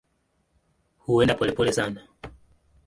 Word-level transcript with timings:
Huenda 1.07 1.37
polepole 1.37 1.71
sana. 1.79 2.09